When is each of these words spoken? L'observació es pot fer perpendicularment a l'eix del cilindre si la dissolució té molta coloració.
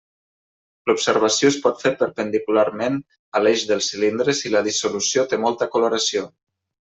L'observació 0.91 1.49
es 1.49 1.57
pot 1.65 1.83
fer 1.83 1.91
perpendicularment 1.99 2.97
a 3.39 3.43
l'eix 3.43 3.67
del 3.73 3.85
cilindre 3.89 4.37
si 4.41 4.53
la 4.55 4.63
dissolució 4.69 5.27
té 5.35 5.41
molta 5.45 5.69
coloració. 5.77 6.27